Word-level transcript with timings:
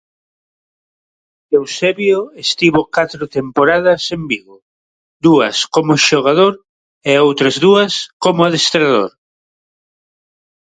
Eusebio 1.57 2.19
estivo 2.45 2.81
catro 2.95 3.23
temporadas 3.37 4.01
en 4.15 4.21
Vigo, 4.31 4.55
dúas 5.25 5.57
como 5.75 5.93
xogador 6.07 6.53
e 7.11 7.13
outras 7.27 7.55
dúas 7.65 7.93
como 8.23 8.39
adestrador. 8.43 9.09